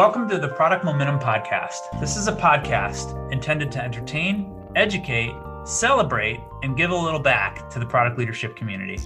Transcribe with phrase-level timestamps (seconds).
[0.00, 2.00] Welcome to the Product Momentum Podcast.
[2.00, 5.34] This is a podcast intended to entertain, educate,
[5.66, 8.98] celebrate, and give a little back to the product leadership community.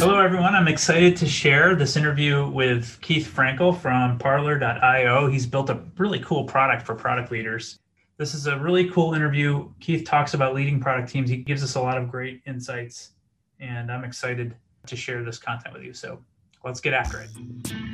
[0.00, 0.56] Hello, everyone.
[0.56, 5.28] I'm excited to share this interview with Keith Frankel from Parlor.io.
[5.28, 7.78] He's built a really cool product for product leaders.
[8.16, 9.70] This is a really cool interview.
[9.78, 11.30] Keith talks about leading product teams.
[11.30, 13.12] He gives us a lot of great insights,
[13.60, 14.56] and I'm excited
[14.88, 15.94] to share this content with you.
[15.94, 16.18] So
[16.64, 17.91] let's get after it.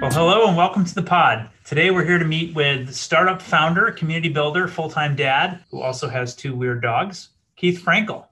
[0.00, 1.50] Well, hello and welcome to the pod.
[1.64, 6.08] Today we're here to meet with startup founder, community builder, full time dad, who also
[6.08, 8.26] has two weird dogs, Keith Frankel.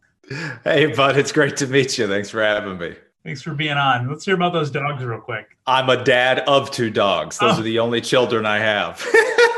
[0.62, 2.06] Hey, bud, it's great to meet you.
[2.06, 2.94] Thanks for having me.
[3.24, 4.08] Thanks for being on.
[4.08, 5.58] Let's hear about those dogs real quick.
[5.66, 7.38] I'm a dad of two dogs.
[7.38, 7.60] Those oh.
[7.60, 8.98] are the only children I have.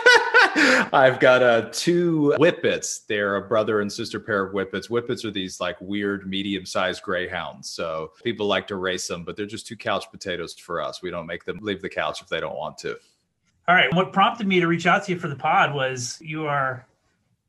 [0.93, 3.07] I've got uh, two whippets.
[3.07, 4.89] They're a brother and sister pair of whippets.
[4.89, 7.69] Whippets are these like weird medium sized greyhounds.
[7.71, 11.03] So people like to race them, but they're just two couch potatoes for us.
[11.03, 12.97] We don't make them leave the couch if they don't want to.
[13.69, 13.93] All right.
[13.95, 16.87] What prompted me to reach out to you for the pod was you are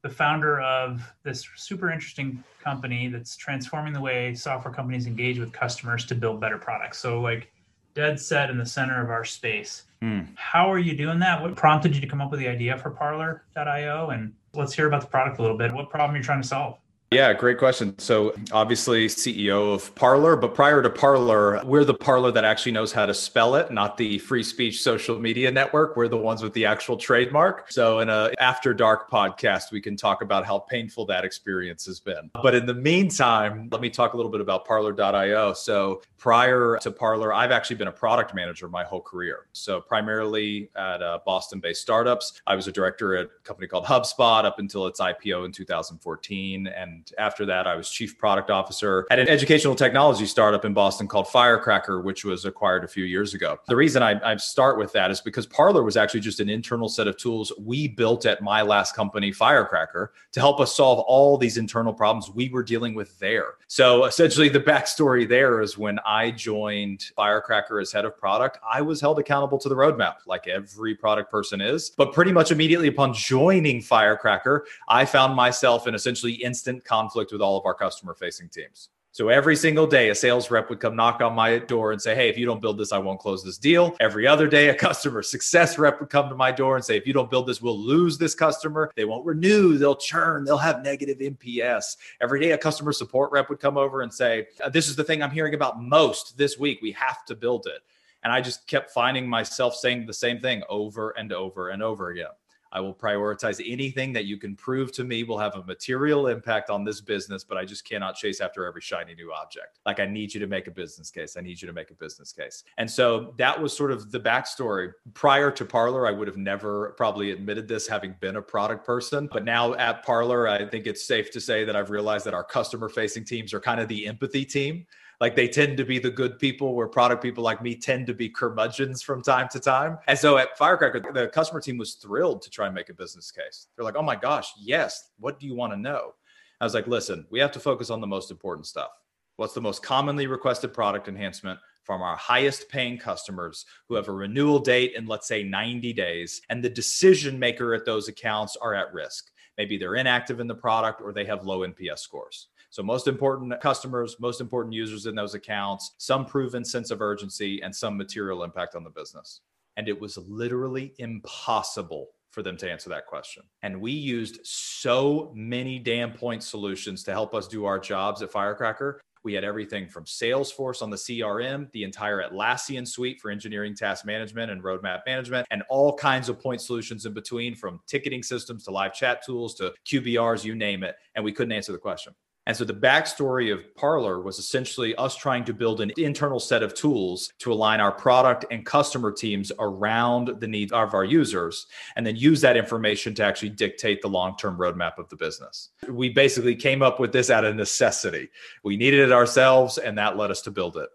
[0.01, 5.51] the founder of this super interesting company that's transforming the way software companies engage with
[5.51, 6.99] customers to build better products.
[6.99, 7.51] So, like,
[7.95, 9.83] dead set in the center of our space.
[10.03, 10.27] Mm.
[10.35, 11.41] How are you doing that?
[11.41, 14.09] What prompted you to come up with the idea for Parlor.io?
[14.09, 15.73] And let's hear about the product a little bit.
[15.73, 16.77] What problem are you trying to solve?
[17.11, 17.97] Yeah, great question.
[17.97, 22.91] So, obviously, CEO of Parlor, but prior to Parlor, we're the Parlor that actually knows
[22.91, 25.97] how to spell it, not the free speech social media network.
[25.97, 27.71] We're the ones with the actual trademark.
[27.71, 31.99] So, in a after dark podcast, we can talk about how painful that experience has
[31.99, 32.29] been.
[32.43, 35.53] But in the meantime, let me talk a little bit about Parlor.io.
[35.53, 39.47] So, prior to Parlor, I've actually been a product manager my whole career.
[39.53, 43.85] So, primarily at uh, Boston based startups, I was a director at a company called
[43.85, 46.67] HubSpot up until its IPO in 2014.
[46.67, 50.73] And and after that, I was chief product officer at an educational technology startup in
[50.73, 53.59] Boston called Firecracker, which was acquired a few years ago.
[53.67, 56.89] The reason I, I start with that is because Parlor was actually just an internal
[56.89, 61.37] set of tools we built at my last company, Firecracker, to help us solve all
[61.37, 63.55] these internal problems we were dealing with there.
[63.67, 68.81] So essentially, the backstory there is when I joined Firecracker as head of product, I
[68.81, 71.91] was held accountable to the roadmap, like every product person is.
[71.91, 77.41] But pretty much immediately upon joining Firecracker, I found myself in essentially instant conflict with
[77.41, 78.89] all of our customer facing teams.
[79.11, 82.13] So every single day, a sales rep would come knock on my door and say,
[82.13, 83.95] Hey, if you don't build this, I won't close this deal.
[83.99, 87.07] Every other day, a customer success rep would come to my door and say, If
[87.07, 88.91] you don't build this, we'll lose this customer.
[88.95, 91.97] They won't renew, they'll churn, they'll have negative NPS.
[92.21, 95.03] Every day, a customer support rep would come over and say, uh, This is the
[95.03, 96.79] thing I'm hearing about most this week.
[96.81, 97.81] We have to build it.
[98.23, 102.09] And I just kept finding myself saying the same thing over and over and over
[102.09, 102.27] again.
[102.71, 106.69] I will prioritize anything that you can prove to me will have a material impact
[106.69, 109.79] on this business, but I just cannot chase after every shiny new object.
[109.85, 111.35] Like, I need you to make a business case.
[111.37, 112.63] I need you to make a business case.
[112.77, 114.91] And so that was sort of the backstory.
[115.13, 119.29] Prior to Parlor, I would have never probably admitted this having been a product person.
[119.31, 122.43] But now at Parlor, I think it's safe to say that I've realized that our
[122.43, 124.85] customer facing teams are kind of the empathy team
[125.19, 128.13] like they tend to be the good people where product people like me tend to
[128.13, 129.97] be curmudgeons from time to time.
[130.07, 133.29] And so at Firecracker, the customer team was thrilled to try and make a business
[133.31, 133.67] case.
[133.75, 135.09] They're like, oh my gosh, yes.
[135.19, 136.13] What do you want to know?
[136.61, 138.91] I was like, listen, we have to focus on the most important stuff.
[139.35, 144.13] What's the most commonly requested product enhancement from our highest paying customers who have a
[144.13, 148.75] renewal date in, let's say, 90 days, and the decision maker at those accounts are
[148.75, 149.31] at risk?
[149.57, 152.47] Maybe they're inactive in the product or they have low NPS scores.
[152.71, 157.61] So, most important customers, most important users in those accounts, some proven sense of urgency,
[157.61, 159.41] and some material impact on the business.
[159.77, 163.43] And it was literally impossible for them to answer that question.
[163.63, 168.31] And we used so many damn point solutions to help us do our jobs at
[168.31, 169.01] Firecracker.
[169.23, 174.05] We had everything from Salesforce on the CRM, the entire Atlassian suite for engineering task
[174.05, 178.63] management and roadmap management, and all kinds of point solutions in between from ticketing systems
[178.65, 180.95] to live chat tools to QBRs, you name it.
[181.15, 182.13] And we couldn't answer the question.
[182.49, 186.63] And so the backstory of Parlor was essentially us trying to build an internal set
[186.63, 191.67] of tools to align our product and customer teams around the needs of our users,
[191.95, 195.69] and then use that information to actually dictate the long term roadmap of the business.
[195.87, 198.29] We basically came up with this out of necessity.
[198.63, 200.89] We needed it ourselves, and that led us to build it.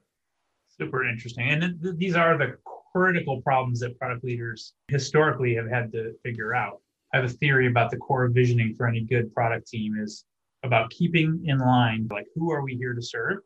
[0.76, 1.50] Super interesting.
[1.50, 2.56] And th- these are the
[2.92, 6.80] critical problems that product leaders historically have had to figure out.
[7.12, 10.24] I have a theory about the core visioning for any good product team is
[10.64, 13.38] about keeping in line like who are we here to serve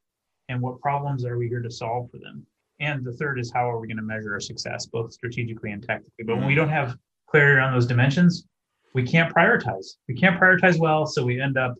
[0.48, 2.46] and what problems are we here to solve for them
[2.80, 5.82] and the third is how are we going to measure our success both strategically and
[5.82, 6.62] tactically but when we mm-hmm.
[6.62, 6.96] don't have
[7.28, 8.46] clarity on those dimensions
[8.94, 11.74] we can't prioritize we can't prioritize well so we end up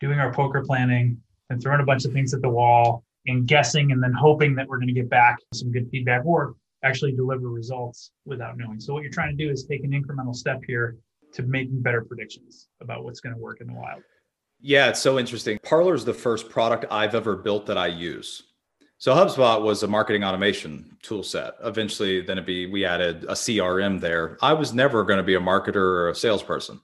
[0.00, 1.16] doing our poker planning
[1.50, 4.68] and throwing a bunch of things at the wall and guessing and then hoping that
[4.68, 8.78] we're going to get back some good feedback or actually deliver results without knowing.
[8.78, 10.96] So what you're trying to do is take an incremental step here
[11.32, 14.02] to making better predictions about what's going to work in the wild.
[14.66, 15.58] Yeah, it's so interesting.
[15.62, 18.44] Parlor is the first product I've ever built that I use.
[18.96, 21.52] So HubSpot was a marketing automation tool set.
[21.62, 24.38] Eventually, then it be we added a CRM there.
[24.40, 26.80] I was never going to be a marketer or a salesperson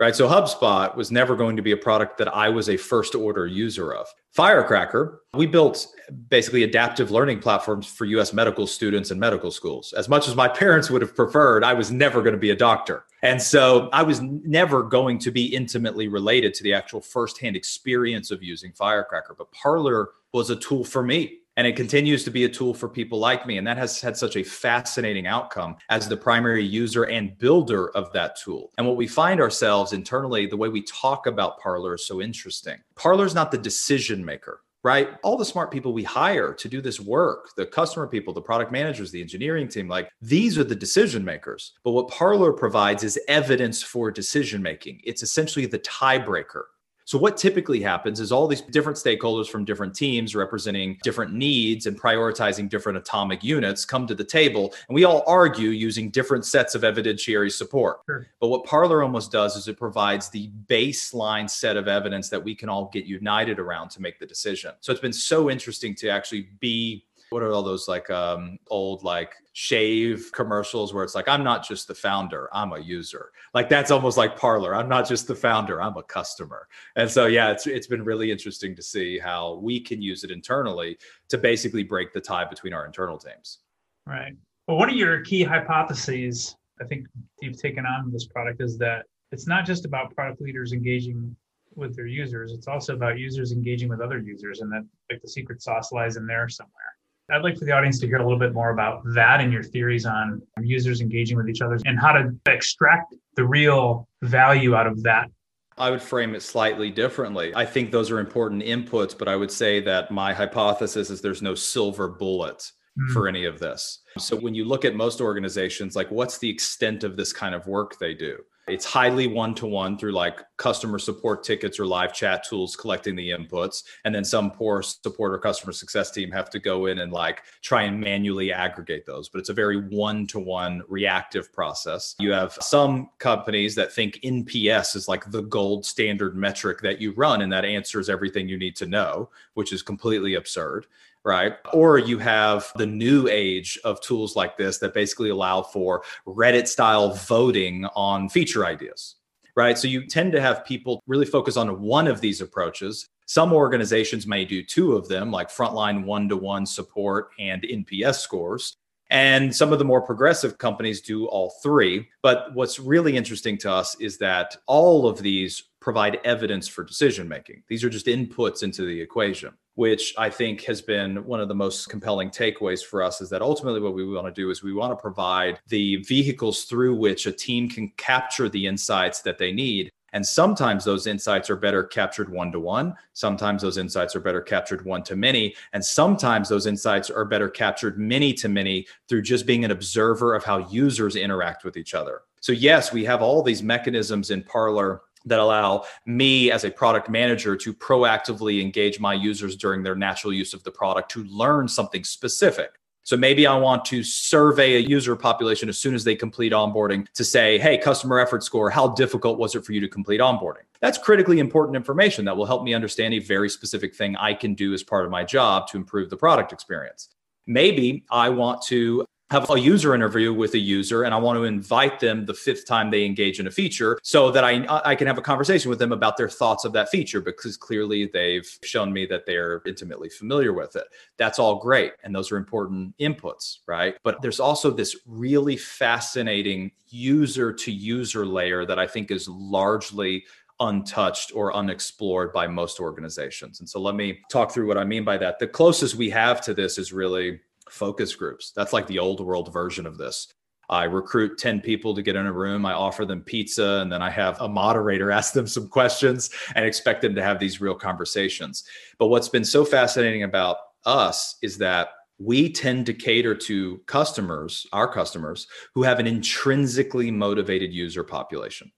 [0.00, 0.16] right?
[0.16, 3.46] So HubSpot was never going to be a product that I was a first order
[3.46, 4.08] user of.
[4.32, 5.86] Firecracker, we built
[6.28, 9.92] basically adaptive learning platforms for US medical students and medical schools.
[9.92, 12.56] As much as my parents would have preferred, I was never going to be a
[12.56, 13.04] doctor.
[13.22, 18.30] And so I was never going to be intimately related to the actual firsthand experience
[18.30, 19.34] of using Firecracker.
[19.36, 22.88] But Parlor was a tool for me and it continues to be a tool for
[22.88, 23.58] people like me.
[23.58, 28.12] And that has had such a fascinating outcome as the primary user and builder of
[28.12, 28.72] that tool.
[28.78, 32.78] And what we find ourselves internally, the way we talk about Parlor is so interesting.
[32.94, 35.10] Parlor is not the decision maker right?
[35.22, 38.72] All the smart people we hire to do this work, the customer people, the product
[38.72, 41.72] managers, the engineering team, like these are the decision makers.
[41.84, 45.00] But what Parlor provides is evidence for decision making.
[45.04, 46.64] It's essentially the tiebreaker
[47.10, 51.86] so, what typically happens is all these different stakeholders from different teams representing different needs
[51.86, 56.44] and prioritizing different atomic units come to the table, and we all argue using different
[56.46, 58.02] sets of evidentiary support.
[58.06, 58.28] Sure.
[58.38, 62.54] But what Parlor almost does is it provides the baseline set of evidence that we
[62.54, 64.70] can all get united around to make the decision.
[64.80, 69.02] So, it's been so interesting to actually be what are all those like um, old
[69.04, 73.30] like shave commercials where it's like i'm not just the founder i'm a user.
[73.54, 76.68] Like that's almost like parlor i'm not just the founder i'm a customer.
[76.96, 80.30] And so yeah it's it's been really interesting to see how we can use it
[80.30, 80.98] internally
[81.28, 83.58] to basically break the tie between our internal teams.
[84.06, 84.34] Right.
[84.66, 87.06] Well one of your key hypotheses i think
[87.40, 91.34] you've taken on this product is that it's not just about product leaders engaging
[91.76, 95.28] with their users it's also about users engaging with other users and that like the
[95.28, 96.96] secret sauce lies in there somewhere
[97.32, 99.62] I'd like for the audience to hear a little bit more about that and your
[99.62, 104.86] theories on users engaging with each other and how to extract the real value out
[104.86, 105.30] of that.
[105.78, 107.54] I would frame it slightly differently.
[107.54, 111.40] I think those are important inputs, but I would say that my hypothesis is there's
[111.40, 113.12] no silver bullet mm.
[113.12, 114.00] for any of this.
[114.18, 117.66] So when you look at most organizations, like what's the extent of this kind of
[117.66, 118.38] work they do?
[118.70, 123.16] It's highly one to one through like customer support tickets or live chat tools collecting
[123.16, 123.82] the inputs.
[124.04, 127.42] And then some poor support or customer success team have to go in and like
[127.62, 129.28] try and manually aggregate those.
[129.28, 132.14] But it's a very one to one reactive process.
[132.18, 137.12] You have some companies that think NPS is like the gold standard metric that you
[137.12, 140.86] run and that answers everything you need to know, which is completely absurd
[141.24, 141.54] right?
[141.72, 146.66] Or you have the new age of tools like this that basically allow for Reddit
[146.66, 149.16] style voting on feature ideas,
[149.56, 149.76] right?
[149.76, 153.06] So you tend to have people really focus on one of these approaches.
[153.26, 158.16] Some organizations may do two of them, like frontline one to one support and NPS
[158.16, 158.74] scores.
[159.10, 162.08] And some of the more progressive companies do all three.
[162.22, 167.26] But what's really interesting to us is that all of these provide evidence for decision
[167.26, 167.62] making.
[167.68, 171.54] These are just inputs into the equation which I think has been one of the
[171.54, 174.74] most compelling takeaways for us is that ultimately what we want to do is we
[174.74, 179.52] want to provide the vehicles through which a team can capture the insights that they
[179.52, 179.90] need.
[180.12, 182.94] And sometimes those insights are better captured one to one.
[183.14, 185.54] Sometimes those insights are better captured one to many.
[185.72, 190.34] And sometimes those insights are better captured many to many through just being an observer
[190.34, 192.20] of how users interact with each other.
[192.42, 197.08] So, yes, we have all these mechanisms in Parlor that allow me as a product
[197.08, 201.68] manager to proactively engage my users during their natural use of the product to learn
[201.68, 202.70] something specific.
[203.02, 207.10] So maybe I want to survey a user population as soon as they complete onboarding
[207.14, 210.64] to say, hey, customer effort score, how difficult was it for you to complete onboarding?
[210.80, 214.54] That's critically important information that will help me understand a very specific thing I can
[214.54, 217.08] do as part of my job to improve the product experience.
[217.46, 221.44] Maybe I want to have a user interview with a user and I want to
[221.44, 225.06] invite them the fifth time they engage in a feature so that I I can
[225.06, 228.92] have a conversation with them about their thoughts of that feature because clearly they've shown
[228.92, 230.84] me that they're intimately familiar with it.
[231.16, 233.96] That's all great and those are important inputs, right?
[234.02, 240.24] But there's also this really fascinating user to user layer that I think is largely
[240.58, 243.60] untouched or unexplored by most organizations.
[243.60, 245.38] And so let me talk through what I mean by that.
[245.38, 247.40] The closest we have to this is really
[247.70, 248.52] focus groups.
[248.54, 250.32] That's like the old world version of this.
[250.70, 252.64] I recruit 10 people to get in a room.
[252.64, 256.64] I offer them pizza, and then I have a moderator ask them some questions and
[256.64, 258.64] expect them to have these real conversations.
[258.98, 264.66] But what's been so fascinating about us is that we tend to cater to customers,
[264.72, 268.70] our customers, who have an intrinsically motivated user population.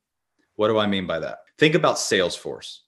[0.56, 1.38] What do I mean by that?
[1.58, 2.78] Think about Salesforce.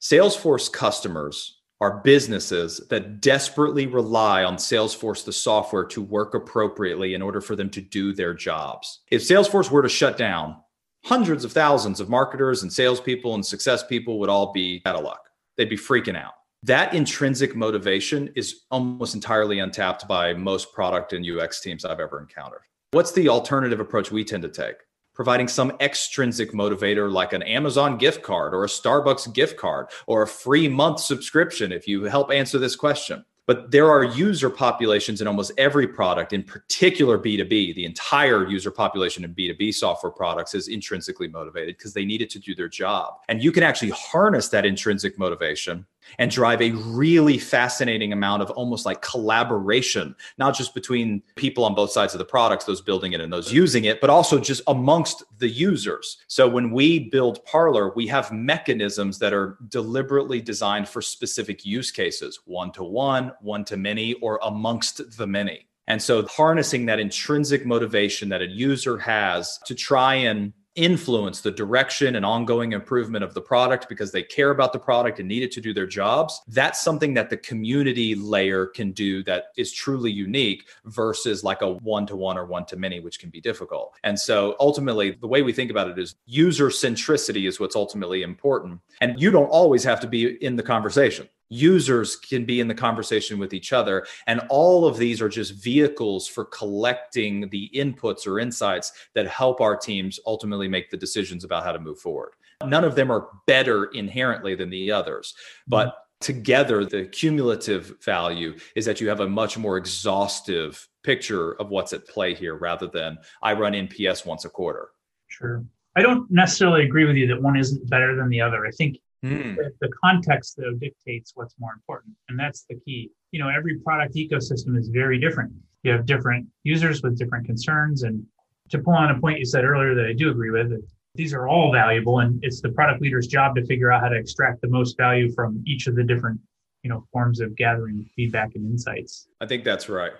[0.00, 7.22] Salesforce customers are businesses that desperately rely on Salesforce, the software, to work appropriately in
[7.22, 9.00] order for them to do their jobs.
[9.10, 10.56] If Salesforce were to shut down,
[11.04, 15.04] hundreds of thousands of marketers and salespeople and success people would all be out of
[15.04, 15.28] luck.
[15.56, 16.34] They'd be freaking out.
[16.64, 22.20] That intrinsic motivation is almost entirely untapped by most product and UX teams I've ever
[22.20, 22.62] encountered.
[22.90, 24.76] What's the alternative approach we tend to take?
[25.18, 30.22] Providing some extrinsic motivator like an Amazon gift card or a Starbucks gift card or
[30.22, 33.24] a free month subscription if you help answer this question.
[33.44, 37.74] But there are user populations in almost every product, in particular B2B.
[37.74, 42.30] The entire user population in B2B software products is intrinsically motivated because they need it
[42.30, 43.14] to do their job.
[43.28, 45.84] And you can actually harness that intrinsic motivation
[46.18, 51.74] and drive a really fascinating amount of almost like collaboration, not just between people on
[51.74, 54.62] both sides of the products, those building it and those using it, but also just
[54.66, 56.18] amongst the users.
[56.26, 61.90] So when we build Parlor, we have mechanisms that are deliberately designed for specific use
[61.90, 65.68] cases one to one, one to many, or amongst the many.
[65.88, 71.50] And so harnessing that intrinsic motivation that a user has to try and influence the
[71.50, 75.42] direction and ongoing improvement of the product because they care about the product and need
[75.42, 76.40] it to do their jobs.
[76.46, 81.72] That's something that the community layer can do that is truly unique versus like a
[81.72, 83.94] one to one or one to many, which can be difficult.
[84.04, 88.22] And so ultimately, the way we think about it is user centricity is what's ultimately
[88.22, 88.80] important.
[89.00, 92.74] And you don't always have to be in the conversation users can be in the
[92.74, 94.06] conversation with each other.
[94.26, 99.60] And all of these are just vehicles for collecting the inputs or insights that help
[99.60, 102.32] our teams ultimately make the decisions about how to move forward.
[102.64, 105.34] None of them are better inherently than the others,
[105.66, 105.94] but mm-hmm.
[106.20, 111.92] together the cumulative value is that you have a much more exhaustive picture of what's
[111.92, 114.88] at play here rather than I run NPS once a quarter.
[115.28, 115.64] Sure.
[115.96, 118.66] I don't necessarily agree with you that one isn't better than the other.
[118.66, 119.56] I think Mm.
[119.56, 123.10] The, the context though dictates what's more important, and that's the key.
[123.32, 125.52] You know, every product ecosystem is very different.
[125.82, 128.24] You have different users with different concerns, and
[128.70, 130.72] to pull on a point you said earlier that I do agree with,
[131.14, 134.16] these are all valuable, and it's the product leader's job to figure out how to
[134.16, 136.40] extract the most value from each of the different,
[136.82, 139.26] you know, forms of gathering feedback and insights.
[139.40, 140.12] I think that's right.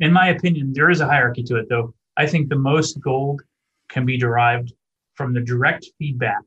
[0.00, 1.94] In my opinion, there is a hierarchy to it, though.
[2.16, 3.40] I think the most gold
[3.88, 4.72] can be derived
[5.14, 6.42] from the direct feedback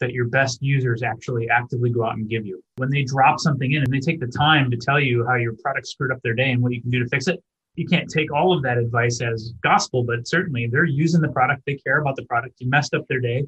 [0.00, 2.62] that your best users actually actively go out and give you.
[2.76, 5.54] When they drop something in and they take the time to tell you how your
[5.62, 7.42] product screwed up their day and what you can do to fix it,
[7.76, 11.62] you can't take all of that advice as gospel, but certainly they're using the product,
[11.66, 13.44] they care about the product, you messed up their day.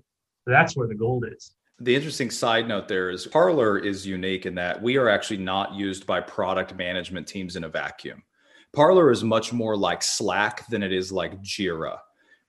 [0.47, 1.55] That's where the gold is.
[1.79, 5.75] The interesting side note there is Parlor is unique in that we are actually not
[5.75, 8.23] used by product management teams in a vacuum.
[8.75, 11.99] Parlor is much more like Slack than it is like Jira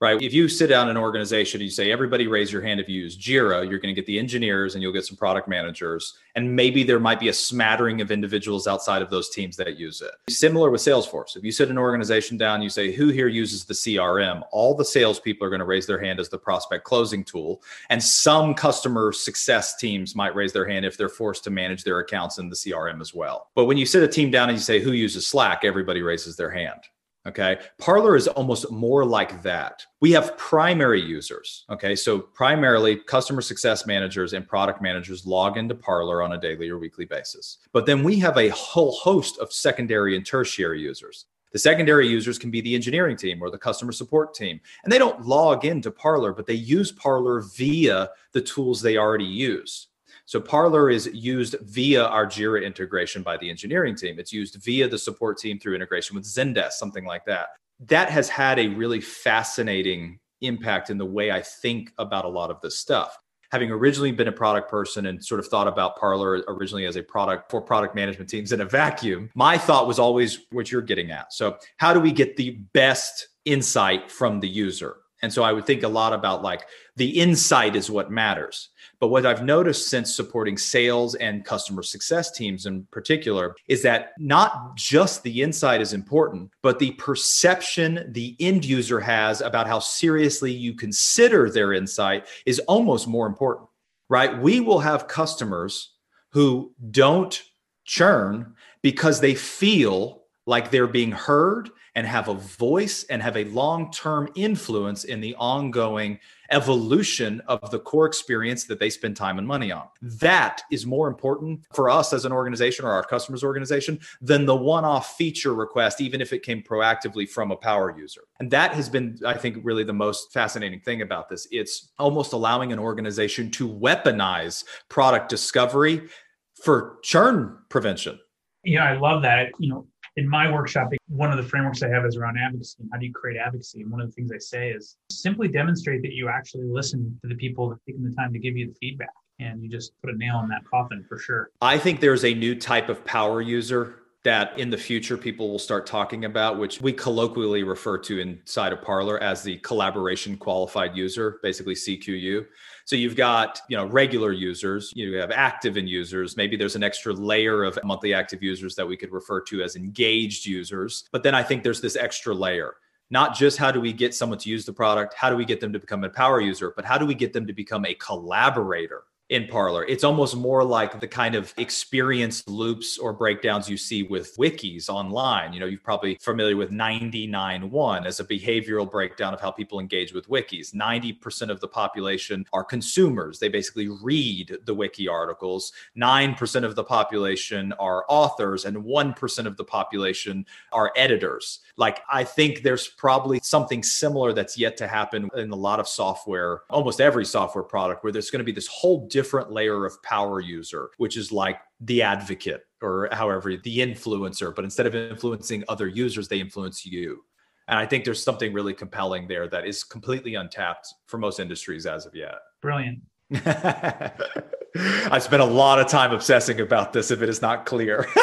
[0.00, 0.20] right?
[0.22, 2.88] If you sit down in an organization and you say, everybody raise your hand if
[2.88, 6.16] you use Jira, you're going to get the engineers and you'll get some product managers.
[6.36, 10.00] And maybe there might be a smattering of individuals outside of those teams that use
[10.00, 10.12] it.
[10.32, 11.36] Similar with Salesforce.
[11.36, 14.42] If you sit an organization down, you say, who here uses the CRM?
[14.52, 17.62] All the salespeople are going to raise their hand as the prospect closing tool.
[17.90, 21.98] And some customer success teams might raise their hand if they're forced to manage their
[21.98, 23.50] accounts in the CRM as well.
[23.56, 25.64] But when you sit a team down and you say, who uses Slack?
[25.64, 26.80] Everybody raises their hand.
[27.28, 27.58] Okay.
[27.78, 29.84] Parlor is almost more like that.
[30.00, 31.66] We have primary users.
[31.68, 31.94] Okay.
[31.94, 36.78] So, primarily, customer success managers and product managers log into Parlor on a daily or
[36.78, 37.58] weekly basis.
[37.72, 41.26] But then we have a whole host of secondary and tertiary users.
[41.52, 44.60] The secondary users can be the engineering team or the customer support team.
[44.84, 49.24] And they don't log into Parlor, but they use Parlor via the tools they already
[49.24, 49.87] use.
[50.28, 54.18] So Parlor is used via our Jira integration by the engineering team.
[54.18, 57.48] It's used via the support team through integration with Zendesk, something like that.
[57.86, 62.50] That has had a really fascinating impact in the way I think about a lot
[62.50, 63.16] of this stuff.
[63.52, 67.02] Having originally been a product person and sort of thought about Parlor originally as a
[67.02, 71.10] product for product management teams in a vacuum, my thought was always what you're getting
[71.10, 71.32] at.
[71.32, 74.96] So, how do we get the best insight from the user?
[75.22, 78.70] And so I would think a lot about like the insight is what matters.
[79.00, 84.12] But what I've noticed since supporting sales and customer success teams in particular is that
[84.18, 89.78] not just the insight is important, but the perception the end user has about how
[89.78, 93.68] seriously you consider their insight is almost more important,
[94.08, 94.36] right?
[94.36, 95.94] We will have customers
[96.30, 97.40] who don't
[97.84, 103.44] churn because they feel like they're being heard and have a voice and have a
[103.44, 106.18] long term influence in the ongoing
[106.50, 109.86] evolution of the core experience that they spend time and money on.
[110.00, 114.56] That is more important for us as an organization or our customers' organization than the
[114.56, 118.22] one off feature request, even if it came proactively from a power user.
[118.40, 121.46] And that has been, I think, really the most fascinating thing about this.
[121.50, 126.08] It's almost allowing an organization to weaponize product discovery
[126.54, 128.18] for churn prevention.
[128.64, 129.50] Yeah, I love that.
[129.58, 129.86] You know,
[130.18, 132.78] in my workshop, one of the frameworks I have is around advocacy.
[132.80, 133.82] And how do you create advocacy?
[133.82, 137.28] And one of the things I say is simply demonstrate that you actually listen to
[137.28, 139.12] the people that are taking the time to give you the feedback.
[139.38, 141.50] And you just put a nail in that coffin for sure.
[141.62, 143.94] I think there's a new type of power user
[144.28, 148.74] that in the future people will start talking about, which we colloquially refer to inside
[148.74, 152.44] of Parlor as the collaboration qualified user, basically CQU.
[152.84, 156.82] So you've got, you know, regular users, you have active in users, maybe there's an
[156.82, 161.08] extra layer of monthly active users that we could refer to as engaged users.
[161.10, 162.74] But then I think there's this extra layer
[163.10, 165.60] not just how do we get someone to use the product, how do we get
[165.60, 167.94] them to become a power user, but how do we get them to become a
[167.94, 169.84] collaborator in Parlor.
[169.84, 174.88] It's almost more like the kind of experience loops or breakdowns you see with wikis
[174.88, 175.52] online.
[175.52, 180.14] You know, you're probably familiar with 99.1 as a behavioral breakdown of how people engage
[180.14, 180.74] with wikis.
[180.74, 183.38] 90% of the population are consumers.
[183.38, 185.72] They basically read the wiki articles.
[185.96, 191.60] 9% of the population are authors and 1% of the population are editors.
[191.78, 195.86] Like I think there's probably something similar that's yet to happen in a lot of
[195.86, 200.02] software, almost every software product where there's going to be this whole different layer of
[200.02, 205.62] power user, which is like the advocate or however the influencer, but instead of influencing
[205.68, 207.24] other users, they influence you.
[207.68, 211.86] And I think there's something really compelling there that is completely untapped for most industries
[211.86, 212.36] as of yet.
[212.60, 213.02] Brilliant.
[213.34, 218.08] I spent a lot of time obsessing about this if it is not clear.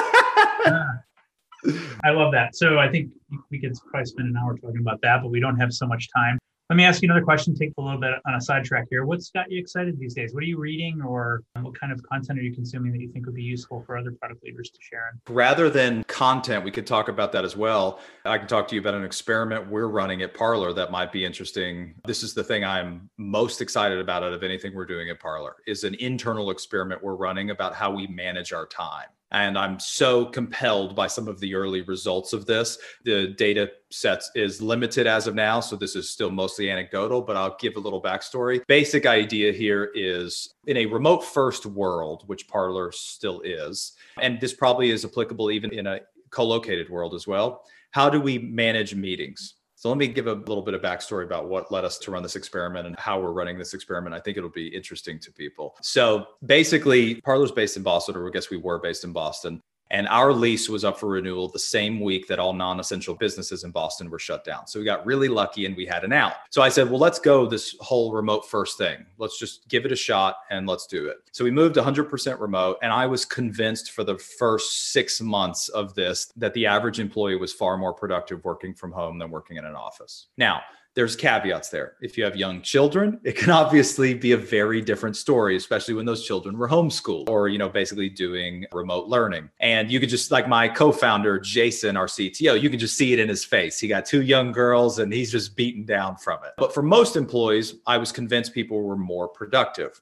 [2.05, 2.55] I love that.
[2.55, 3.09] So I think
[3.49, 6.07] we could probably spend an hour talking about that, but we don't have so much
[6.15, 6.37] time.
[6.69, 7.53] Let me ask you another question.
[7.53, 9.05] Take a little bit on a sidetrack here.
[9.05, 10.33] What's got you excited these days?
[10.33, 13.27] What are you reading, or what kind of content are you consuming that you think
[13.27, 15.15] would be useful for other product leaders to share?
[15.29, 17.99] Rather than content, we could talk about that as well.
[18.25, 21.23] I can talk to you about an experiment we're running at Parlor that might be
[21.23, 21.93] interesting.
[22.03, 25.57] This is the thing I'm most excited about out of anything we're doing at Parlor
[25.67, 29.05] is an internal experiment we're running about how we manage our time.
[29.31, 32.77] And I'm so compelled by some of the early results of this.
[33.03, 35.59] The data set is limited as of now.
[35.59, 38.61] So this is still mostly anecdotal, but I'll give a little backstory.
[38.67, 44.53] Basic idea here is in a remote first world, which Parlor still is, and this
[44.53, 47.63] probably is applicable even in a co located world as well.
[47.91, 49.55] How do we manage meetings?
[49.85, 52.23] So let me give a little bit of backstory about what led us to run
[52.23, 54.15] this experiment and how we're running this experiment.
[54.15, 55.75] I think it'll be interesting to people.
[55.83, 59.61] So basically, Parlor's based in Boston, or I guess we were based in Boston.
[59.91, 63.63] And our lease was up for renewal the same week that all non essential businesses
[63.63, 64.67] in Boston were shut down.
[64.67, 66.33] So we got really lucky and we had an out.
[66.49, 69.05] So I said, well, let's go this whole remote first thing.
[69.17, 71.17] Let's just give it a shot and let's do it.
[71.31, 72.77] So we moved 100% remote.
[72.81, 77.35] And I was convinced for the first six months of this that the average employee
[77.35, 80.27] was far more productive working from home than working in an office.
[80.37, 80.61] Now,
[80.95, 81.93] there's caveats there.
[82.01, 86.05] If you have young children, it can obviously be a very different story, especially when
[86.05, 89.49] those children were homeschooled or, you know, basically doing remote learning.
[89.59, 93.13] And you could just, like my co founder, Jason, our CTO, you can just see
[93.13, 93.79] it in his face.
[93.79, 96.53] He got two young girls and he's just beaten down from it.
[96.57, 100.01] But for most employees, I was convinced people were more productive.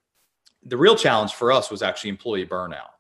[0.66, 2.94] The real challenge for us was actually employee burnout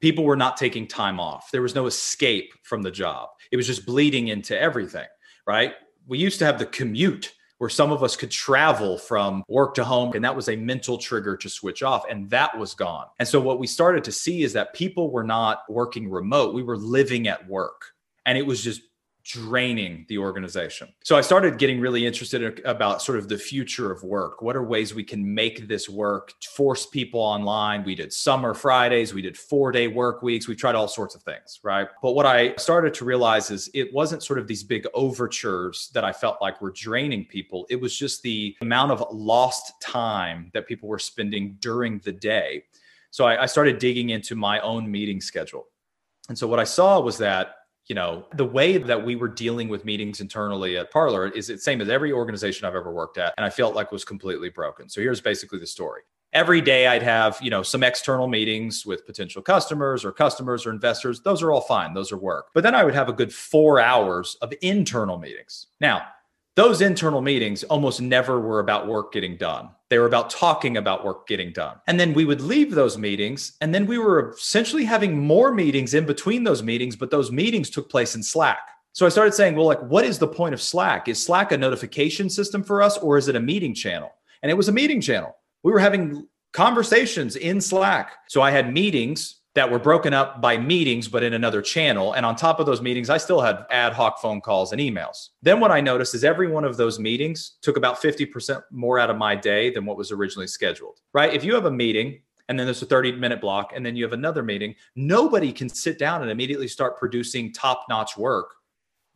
[0.00, 1.52] people were not taking time off.
[1.52, 3.28] There was no escape from the job.
[3.52, 5.06] It was just bleeding into everything,
[5.46, 5.74] right?
[6.06, 9.84] We used to have the commute where some of us could travel from work to
[9.84, 13.06] home and that was a mental trigger to switch off and that was gone.
[13.20, 16.64] And so what we started to see is that people were not working remote, we
[16.64, 17.84] were living at work.
[18.26, 18.82] And it was just
[19.24, 20.92] draining the organization.
[21.04, 24.42] So I started getting really interested about sort of the future of work.
[24.42, 27.84] What are ways we can make this work, force people online?
[27.84, 31.22] We did summer Fridays, we did four day work weeks, we tried all sorts of
[31.22, 31.86] things, right?
[32.02, 36.04] But what I started to realize is it wasn't sort of these big overtures that
[36.04, 37.66] I felt like were draining people.
[37.70, 42.64] It was just the amount of lost time that people were spending during the day.
[43.10, 45.66] So I, I started digging into my own meeting schedule.
[46.28, 47.56] And so what I saw was that
[47.86, 51.58] you know the way that we were dealing with meetings internally at parlor is the
[51.58, 54.88] same as every organization i've ever worked at and i felt like was completely broken.
[54.88, 56.02] So here's basically the story.
[56.32, 60.70] Every day i'd have you know some external meetings with potential customers or customers or
[60.70, 61.20] investors.
[61.20, 61.92] Those are all fine.
[61.94, 62.46] Those are work.
[62.54, 65.66] But then i would have a good four hours of internal meetings.
[65.80, 66.06] Now
[66.54, 69.70] those internal meetings almost never were about work getting done.
[69.88, 71.76] They were about talking about work getting done.
[71.86, 75.94] And then we would leave those meetings, and then we were essentially having more meetings
[75.94, 78.68] in between those meetings, but those meetings took place in Slack.
[78.92, 81.08] So I started saying, well, like, what is the point of Slack?
[81.08, 84.12] Is Slack a notification system for us, or is it a meeting channel?
[84.42, 85.34] And it was a meeting channel.
[85.62, 88.12] We were having conversations in Slack.
[88.28, 92.14] So I had meetings that were broken up by meetings, but in another channel.
[92.14, 95.28] And on top of those meetings, I still had ad hoc phone calls and emails.
[95.42, 99.10] Then what I noticed is every one of those meetings took about 50% more out
[99.10, 101.34] of my day than what was originally scheduled, right?
[101.34, 104.04] If you have a meeting and then there's a 30 minute block and then you
[104.04, 108.54] have another meeting nobody can sit down and immediately start producing top notch work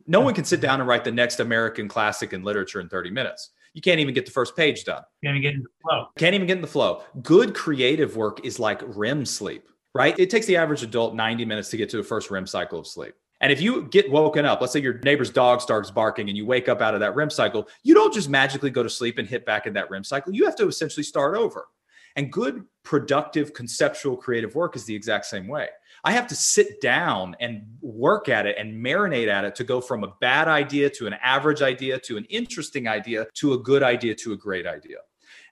[0.07, 3.11] no one can sit down and write the next american classic in literature in 30
[3.11, 6.07] minutes you can't even get the first page done can't even get in the flow
[6.17, 9.67] can't even get in the flow good creative work is like rem sleep
[9.97, 12.79] right it takes the average adult 90 minutes to get to the first rem cycle
[12.79, 16.27] of sleep and if you get woken up, let's say your neighbor's dog starts barking
[16.27, 18.89] and you wake up out of that REM cycle, you don't just magically go to
[18.89, 20.33] sleep and hit back in that REM cycle.
[20.33, 21.67] You have to essentially start over.
[22.15, 25.67] And good, productive, conceptual, creative work is the exact same way.
[26.03, 29.79] I have to sit down and work at it and marinate at it to go
[29.81, 33.83] from a bad idea to an average idea to an interesting idea to a good
[33.83, 34.97] idea to a great idea.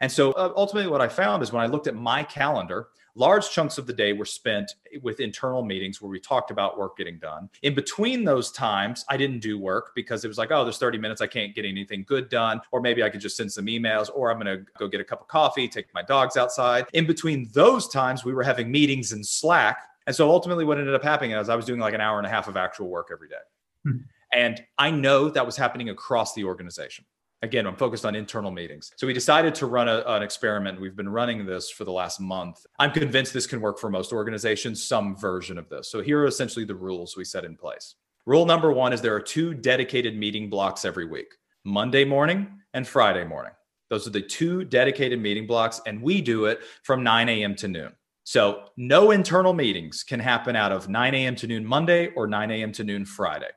[0.02, 3.50] And so uh, ultimately, what I found is when I looked at my calendar, large
[3.50, 7.18] chunks of the day were spent with internal meetings where we talked about work getting
[7.18, 7.50] done.
[7.64, 10.98] In between those times, I didn't do work because it was like, oh, there's 30
[10.98, 11.22] minutes.
[11.22, 12.62] I can't get anything good done.
[12.72, 15.06] Or maybe I could just send some emails, or I'm going to go get a
[15.06, 16.86] cup of coffee, take my dogs outside.
[16.94, 19.78] In between those times, we were having meetings in Slack.
[20.08, 22.28] And so ultimately, what ended up happening is I was doing like an hour and
[22.28, 23.36] a half of actual work every day.
[23.84, 23.98] Hmm.
[24.34, 27.06] And I know that was happening across the organization.
[27.46, 28.92] Again, I'm focused on internal meetings.
[28.98, 30.82] So we decided to run a, an experiment.
[30.82, 32.66] We've been running this for the last month.
[32.80, 35.92] I'm convinced this can work for most organizations, some version of this.
[35.92, 37.98] So here are essentially the rules we set in place.
[38.26, 42.88] Rule number one is there are two dedicated meeting blocks every week Monday morning and
[42.88, 43.54] Friday morning.
[43.92, 47.54] Those are the two dedicated meeting blocks, and we do it from 9 a.m.
[47.58, 47.92] to noon.
[48.24, 51.36] So no internal meetings can happen out of 9 a.m.
[51.36, 52.72] to noon Monday or 9 a.m.
[52.72, 53.52] to noon Friday.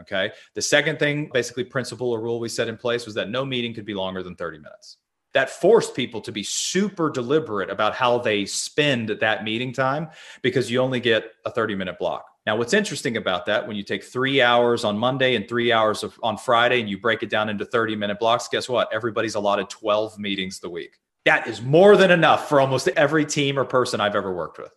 [0.00, 0.30] Okay.
[0.54, 3.74] The second thing, basically, principle or rule we set in place was that no meeting
[3.74, 4.98] could be longer than 30 minutes.
[5.34, 10.10] That forced people to be super deliberate about how they spend that meeting time
[10.42, 12.26] because you only get a 30 minute block.
[12.44, 16.02] Now, what's interesting about that, when you take three hours on Monday and three hours
[16.02, 18.92] of, on Friday and you break it down into 30 minute blocks, guess what?
[18.92, 20.98] Everybody's allotted 12 meetings the week.
[21.24, 24.72] That is more than enough for almost every team or person I've ever worked with.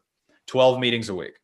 [0.47, 1.39] 12 meetings a week.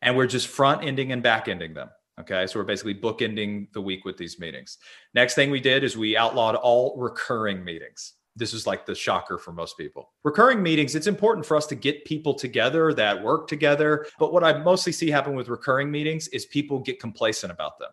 [0.00, 1.90] And we're just front ending and back ending them.
[2.20, 2.46] Okay.
[2.46, 4.78] So we're basically bookending the week with these meetings.
[5.14, 8.14] Next thing we did is we outlawed all recurring meetings.
[8.36, 10.12] This is like the shocker for most people.
[10.24, 14.06] Recurring meetings, it's important for us to get people together that work together.
[14.18, 17.90] But what I mostly see happen with recurring meetings is people get complacent about them.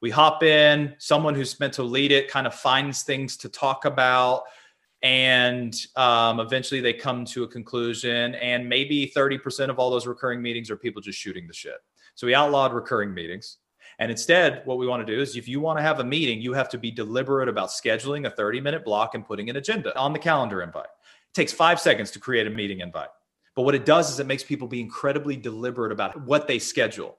[0.00, 3.84] We hop in, someone who's meant to lead it kind of finds things to talk
[3.84, 4.42] about
[5.04, 10.40] and um, eventually they come to a conclusion and maybe 30% of all those recurring
[10.40, 11.76] meetings are people just shooting the shit
[12.14, 13.58] so we outlawed recurring meetings
[13.98, 16.40] and instead, what we want to do is if you want to have a meeting,
[16.40, 19.96] you have to be deliberate about scheduling a 30 minute block and putting an agenda
[19.98, 20.84] on the calendar invite.
[20.84, 23.08] It takes five seconds to create a meeting invite.
[23.54, 27.18] But what it does is it makes people be incredibly deliberate about what they schedule.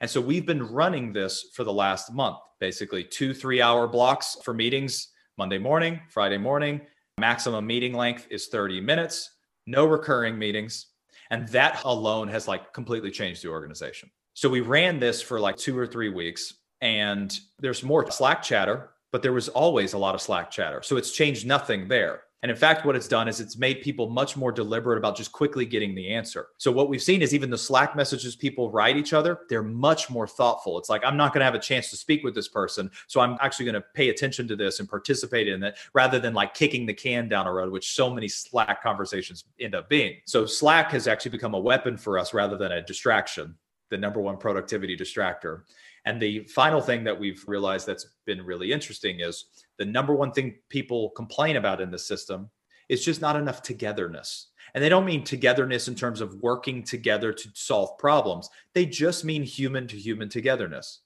[0.00, 4.36] And so we've been running this for the last month, basically two, three hour blocks
[4.44, 6.80] for meetings Monday morning, Friday morning.
[7.18, 9.30] Maximum meeting length is 30 minutes,
[9.66, 10.86] no recurring meetings.
[11.30, 14.10] And that alone has like completely changed the organization.
[14.34, 18.90] So we ran this for like two or three weeks, and there's more Slack chatter,
[19.12, 20.82] but there was always a lot of Slack chatter.
[20.82, 22.22] So it's changed nothing there.
[22.42, 25.32] And in fact, what it's done is it's made people much more deliberate about just
[25.32, 26.48] quickly getting the answer.
[26.58, 30.10] So what we've seen is even the Slack messages people write each other, they're much
[30.10, 30.76] more thoughtful.
[30.76, 32.90] It's like, I'm not going to have a chance to speak with this person.
[33.06, 36.34] So I'm actually going to pay attention to this and participate in it rather than
[36.34, 40.16] like kicking the can down a road, which so many Slack conversations end up being.
[40.26, 43.54] So Slack has actually become a weapon for us rather than a distraction
[43.90, 45.62] the number one productivity distractor.
[46.04, 49.46] And the final thing that we've realized that's been really interesting is
[49.78, 52.50] the number one thing people complain about in the system
[52.88, 54.48] is just not enough togetherness.
[54.74, 58.50] And they don't mean togetherness in terms of working together to solve problems.
[58.74, 61.00] They just mean human to human togetherness.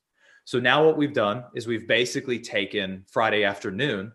[0.44, 4.12] So now what we've done is we've basically taken Friday afternoon,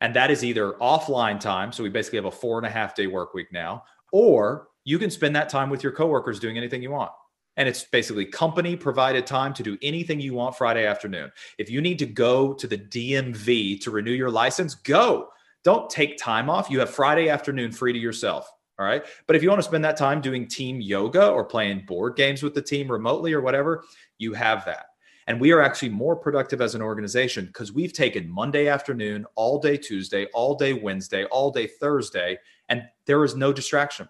[0.00, 1.70] and that is either offline time.
[1.70, 4.98] So we basically have a four and a half day work week now, or you
[4.98, 7.12] can spend that time with your coworkers doing anything you want.
[7.56, 11.30] And it's basically company provided time to do anything you want Friday afternoon.
[11.58, 15.28] If you need to go to the DMV to renew your license, go.
[15.64, 16.70] Don't take time off.
[16.70, 18.50] You have Friday afternoon free to yourself.
[18.78, 19.04] All right.
[19.26, 22.42] But if you want to spend that time doing team yoga or playing board games
[22.42, 23.84] with the team remotely or whatever,
[24.18, 24.86] you have that.
[25.26, 29.58] And we are actually more productive as an organization because we've taken Monday afternoon, all
[29.58, 32.38] day Tuesday, all day Wednesday, all day Thursday,
[32.68, 34.08] and there is no distraction.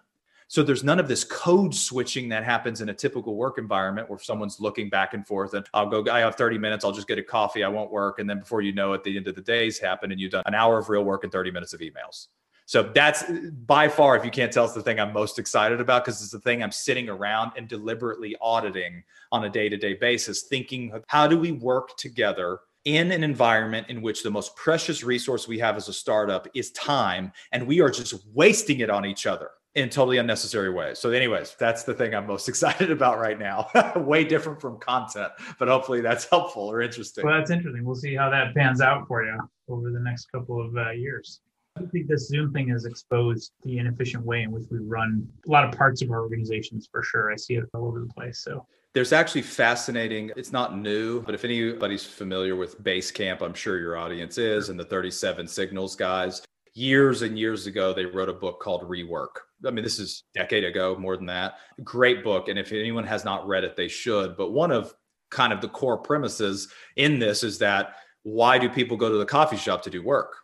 [0.49, 4.17] So there's none of this code switching that happens in a typical work environment where
[4.19, 7.17] someone's looking back and forth and I'll go, I have 30 minutes, I'll just get
[7.17, 8.19] a coffee, I won't work.
[8.19, 10.43] And then before you know it, the end of the day's happened and you've done
[10.45, 12.27] an hour of real work and 30 minutes of emails.
[12.65, 13.23] So that's
[13.65, 16.31] by far, if you can't tell, it's the thing I'm most excited about because it's
[16.31, 20.91] the thing I'm sitting around and deliberately auditing on a day to day basis, thinking,
[21.07, 25.59] how do we work together in an environment in which the most precious resource we
[25.59, 29.51] have as a startup is time, and we are just wasting it on each other?
[29.77, 30.97] In totally unnecessary ways.
[30.97, 33.69] So, anyways, that's the thing I'm most excited about right now.
[33.95, 37.25] Way different from content, but hopefully that's helpful or interesting.
[37.25, 37.85] Well, that's interesting.
[37.85, 39.37] We'll see how that pans out for you
[39.69, 41.41] over the next couple of uh, years.
[41.77, 45.51] I think this Zoom thing has exposed the inefficient way in which we run a
[45.51, 47.31] lot of parts of our organizations for sure.
[47.31, 48.39] I see it all over the place.
[48.39, 53.77] So there's actually fascinating, it's not new, but if anybody's familiar with Basecamp, I'm sure
[53.77, 56.41] your audience is, and the 37 Signals guys,
[56.77, 59.39] years and years ago, they wrote a book called Rework.
[59.65, 61.55] I mean, this is a decade ago, more than that.
[61.83, 62.47] Great book.
[62.47, 64.37] And if anyone has not read it, they should.
[64.37, 64.93] But one of
[65.31, 69.25] kind of the core premises in this is that why do people go to the
[69.25, 70.35] coffee shop to do work?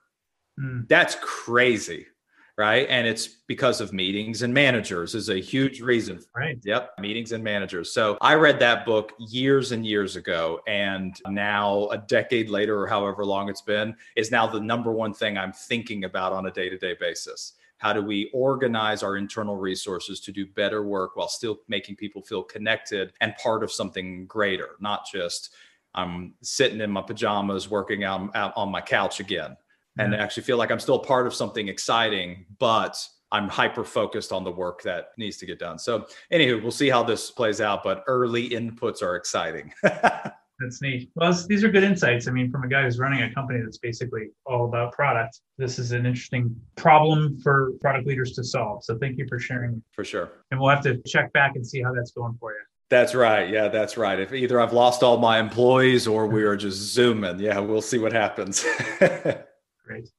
[0.60, 0.88] Mm.
[0.88, 2.08] That's crazy.
[2.56, 2.86] Right.
[2.88, 6.20] And it's because of meetings and managers is a huge reason.
[6.36, 6.60] Right.
[6.64, 7.00] Yep.
[7.00, 7.92] Meetings and managers.
[7.92, 10.62] So I read that book years and years ago.
[10.68, 15.16] And now, a decade later, or however long it's been, is now the number one
[15.16, 17.54] thing I'm thinking about on a day to day basis.
[17.80, 22.22] How do we organize our internal resources to do better work while still making people
[22.22, 25.56] feel connected and part of something greater, not just
[25.96, 29.58] I'm sitting in my pajamas working out, out on my couch again
[29.98, 32.98] and actually feel like I'm still part of something exciting, but
[33.32, 35.80] I'm hyper focused on the work that needs to get done.
[35.80, 39.74] So, anywho, we'll see how this plays out, but early inputs are exciting.
[39.84, 41.10] that's neat.
[41.16, 42.28] Well, these are good insights.
[42.28, 45.80] I mean, from a guy who's running a company that's basically all about product, this
[45.80, 48.84] is an interesting problem for product leaders to solve.
[48.84, 49.82] So, thank you for sharing.
[49.94, 50.30] For sure.
[50.52, 52.60] And we'll have to check back and see how that's going for you.
[52.92, 53.50] That's right.
[53.50, 54.20] Yeah, that's right.
[54.20, 57.98] If either I've lost all my employees or we are just zooming, yeah, we'll see
[57.98, 58.64] what happens.
[59.84, 60.10] Great.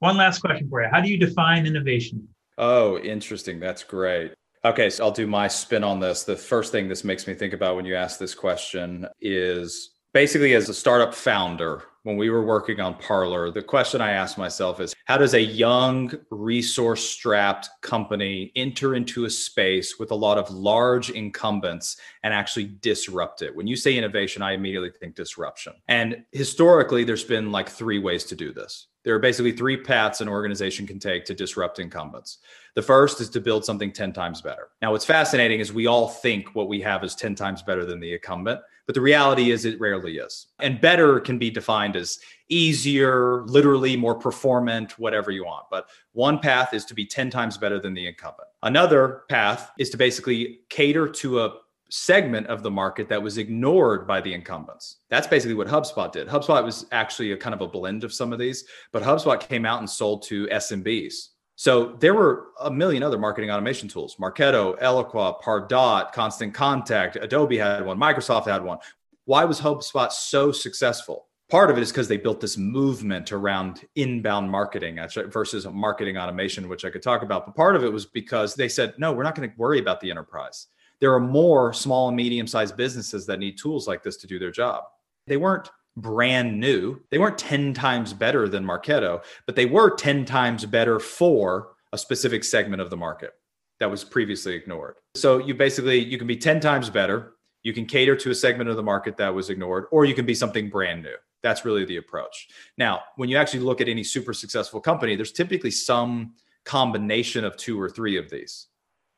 [0.00, 0.88] One last question for you.
[0.90, 2.28] How do you define innovation?
[2.58, 3.60] Oh, interesting.
[3.60, 4.32] That's great.
[4.64, 6.24] Okay, so I'll do my spin on this.
[6.24, 10.54] The first thing this makes me think about when you ask this question is basically
[10.54, 14.80] as a startup founder, when we were working on Parlor, the question I asked myself
[14.80, 20.38] is how does a young, resource strapped company enter into a space with a lot
[20.38, 23.54] of large incumbents and actually disrupt it?
[23.54, 25.74] When you say innovation, I immediately think disruption.
[25.88, 28.88] And historically, there's been like three ways to do this.
[29.04, 32.38] There are basically three paths an organization can take to disrupt incumbents.
[32.74, 34.68] The first is to build something 10 times better.
[34.80, 37.98] Now, what's fascinating is we all think what we have is 10 times better than
[38.00, 40.48] the incumbent, but the reality is it rarely is.
[40.58, 42.18] And better can be defined as
[42.48, 45.66] easier, literally more performant, whatever you want.
[45.70, 48.48] But one path is to be 10 times better than the incumbent.
[48.62, 51.54] Another path is to basically cater to a
[51.92, 55.00] segment of the market that was ignored by the incumbents.
[55.10, 56.26] That's basically what HubSpot did.
[56.26, 59.66] HubSpot was actually a kind of a blend of some of these, but HubSpot came
[59.66, 61.28] out and sold to SMBs.
[61.56, 67.58] So there were a million other marketing automation tools Marketo, Eloqua, Pardot, Constant Contact, Adobe
[67.58, 68.78] had one, Microsoft had one.
[69.24, 71.26] Why was HubSpot so successful?
[71.50, 76.66] Part of it is because they built this movement around inbound marketing versus marketing automation,
[76.66, 77.44] which I could talk about.
[77.44, 80.00] But part of it was because they said, no, we're not going to worry about
[80.00, 80.68] the enterprise.
[80.98, 84.38] There are more small and medium sized businesses that need tools like this to do
[84.38, 84.84] their job.
[85.26, 87.00] They weren't brand new.
[87.10, 91.98] They weren't 10 times better than Marketo, but they were 10 times better for a
[91.98, 93.32] specific segment of the market
[93.78, 94.96] that was previously ignored.
[95.14, 98.70] So you basically you can be 10 times better, you can cater to a segment
[98.70, 101.14] of the market that was ignored or you can be something brand new.
[101.42, 102.48] That's really the approach.
[102.78, 107.56] Now, when you actually look at any super successful company, there's typically some combination of
[107.56, 108.68] two or three of these,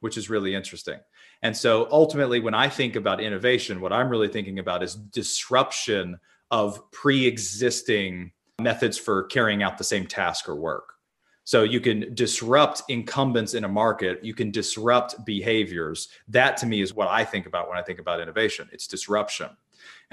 [0.00, 0.98] which is really interesting.
[1.42, 6.18] And so ultimately, when I think about innovation, what I'm really thinking about is disruption
[6.54, 10.94] of pre existing methods for carrying out the same task or work.
[11.42, 16.08] So you can disrupt incumbents in a market, you can disrupt behaviors.
[16.28, 18.68] That to me is what I think about when I think about innovation.
[18.72, 19.50] It's disruption.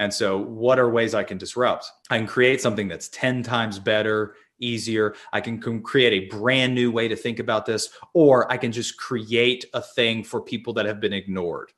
[0.00, 1.86] And so, what are ways I can disrupt?
[2.10, 5.14] I can create something that's 10 times better, easier.
[5.32, 8.98] I can create a brand new way to think about this, or I can just
[8.98, 11.72] create a thing for people that have been ignored.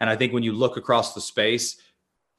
[0.00, 1.76] And I think when you look across the space,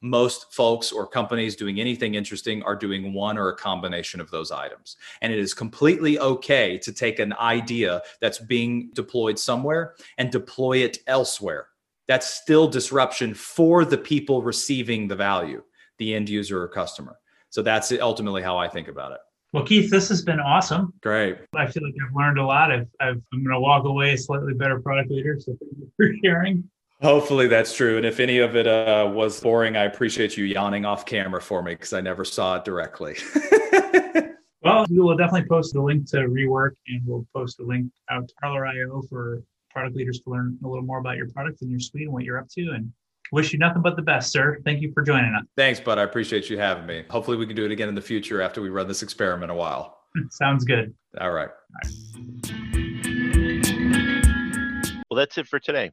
[0.02, 4.50] most folks or companies doing anything interesting are doing one or a combination of those
[4.50, 4.96] items.
[5.22, 10.78] And it is completely okay to take an idea that's being deployed somewhere and deploy
[10.78, 11.68] it elsewhere.
[12.08, 15.62] That's still disruption for the people receiving the value,
[15.98, 17.18] the end user or customer.
[17.50, 19.18] So that's ultimately how I think about it.
[19.52, 20.94] Well, Keith, this has been awesome.
[21.02, 21.36] Great.
[21.54, 22.72] I feel like I've learned a lot.
[22.72, 25.38] I've, i am going to walk away a slightly better product leader.
[25.38, 26.68] So thank you for sharing.
[27.02, 27.96] Hopefully that's true.
[27.96, 31.62] And if any of it uh, was boring, I appreciate you yawning off camera for
[31.62, 33.16] me because I never saw it directly.
[34.62, 38.28] well, we will definitely post the link to rework and we'll post a link out
[38.28, 41.80] to Parlor.io for product leaders to learn a little more about your product and your
[41.80, 42.70] suite and what you're up to.
[42.70, 42.92] And
[43.32, 44.58] Wish you nothing but the best, sir.
[44.62, 45.44] Thank you for joining us.
[45.56, 45.98] Thanks, bud.
[45.98, 47.04] I appreciate you having me.
[47.08, 49.54] Hopefully, we can do it again in the future after we run this experiment a
[49.54, 50.00] while.
[50.30, 50.94] Sounds good.
[51.18, 51.48] All right.
[51.48, 51.92] All right.
[55.10, 55.92] Well, that's it for today.